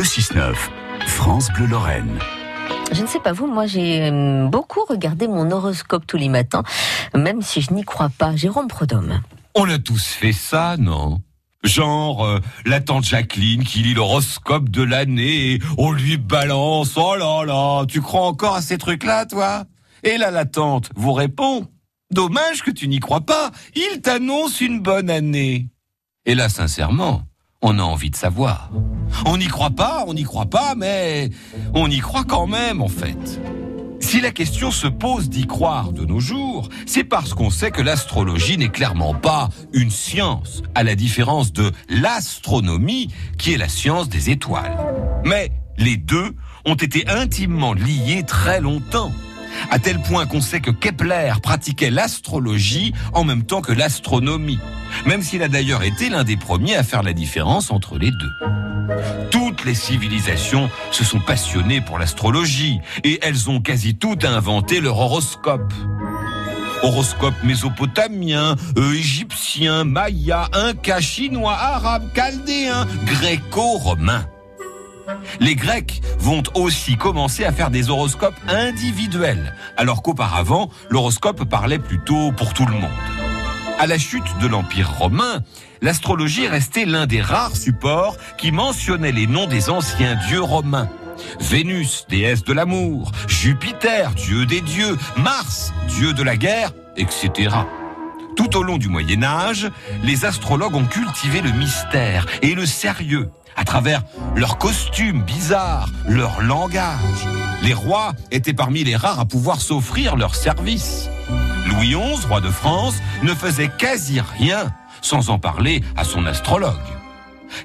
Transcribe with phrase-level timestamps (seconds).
[0.00, 0.54] Le 6-9,
[1.08, 2.18] France Bleu Lorraine.
[2.90, 6.62] Je ne sais pas vous, moi j'ai euh, beaucoup regardé mon horoscope tous les matins,
[7.14, 8.34] même si je n'y crois pas.
[8.34, 9.20] Jérôme Prodhomme.
[9.54, 11.20] On a tous fait ça, non?
[11.64, 17.14] Genre, euh, la tante Jacqueline qui lit l'horoscope de l'année et on lui balance, oh
[17.16, 19.64] là là, tu crois encore à ces trucs-là, toi?
[20.02, 21.66] Et là, la tante vous répond,
[22.10, 25.68] dommage que tu n'y crois pas, il t'annonce une bonne année.
[26.24, 27.24] Et là, sincèrement,
[27.62, 28.70] on a envie de savoir.
[29.26, 31.30] On n'y croit pas, on n'y croit pas, mais
[31.74, 33.40] on y croit quand même, en fait.
[34.00, 37.82] Si la question se pose d'y croire de nos jours, c'est parce qu'on sait que
[37.82, 44.08] l'astrologie n'est clairement pas une science, à la différence de l'astronomie, qui est la science
[44.08, 44.76] des étoiles.
[45.24, 49.12] Mais les deux ont été intimement liés très longtemps
[49.70, 54.58] à tel point qu'on sait que Kepler pratiquait l'astrologie en même temps que l'astronomie,
[55.06, 58.32] même s'il a d'ailleurs été l'un des premiers à faire la différence entre les deux.
[59.30, 64.98] Toutes les civilisations se sont passionnées pour l'astrologie et elles ont quasi toutes inventé leur
[64.98, 65.72] horoscope.
[66.82, 74.24] Horoscope mésopotamien, euh, égyptien, maya, inca, chinois, arabe, chaldéen, gréco-romain.
[75.40, 82.32] Les Grecs vont aussi commencer à faire des horoscopes individuels, alors qu'auparavant, l'horoscope parlait plutôt
[82.32, 82.90] pour tout le monde.
[83.78, 85.40] À la chute de l'Empire romain,
[85.80, 90.90] l'astrologie restait l'un des rares supports qui mentionnait les noms des anciens dieux romains.
[91.40, 97.50] Vénus, déesse de l'amour, Jupiter, dieu des dieux, Mars, dieu de la guerre, etc.
[98.40, 99.70] Tout au long du Moyen Âge,
[100.02, 104.02] les astrologues ont cultivé le mystère et le sérieux à travers
[104.34, 107.26] leurs costumes bizarres, leur langage.
[107.62, 111.10] Les rois étaient parmi les rares à pouvoir s'offrir leurs services.
[111.66, 116.72] Louis XI, roi de France, ne faisait quasi rien sans en parler à son astrologue.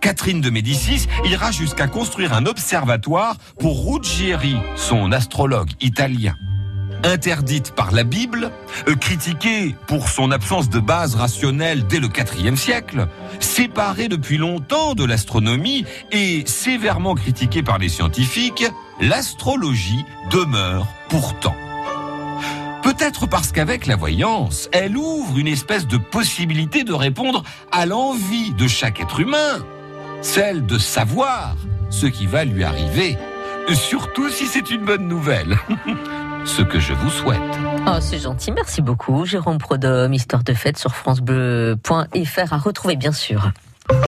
[0.00, 6.36] Catherine de Médicis ira jusqu'à construire un observatoire pour Ruggieri, son astrologue italien
[7.04, 8.50] interdite par la Bible,
[8.88, 12.08] euh, critiquée pour son absence de base rationnelle dès le
[12.38, 13.08] IVe siècle,
[13.38, 18.64] séparée depuis longtemps de l'astronomie et sévèrement critiquée par les scientifiques,
[19.00, 21.54] l'astrologie demeure pourtant.
[22.82, 27.42] Peut-être parce qu'avec la voyance, elle ouvre une espèce de possibilité de répondre
[27.72, 29.64] à l'envie de chaque être humain,
[30.22, 31.56] celle de savoir
[31.90, 33.16] ce qui va lui arriver,
[33.74, 35.58] surtout si c'est une bonne nouvelle.
[36.44, 37.40] ce que je vous souhaite.
[37.86, 39.24] Oh, c'est gentil, merci beaucoup.
[39.24, 43.52] Jérôme Prodhomme, Histoire de fête sur FranceBleu.fr à retrouver bien sûr.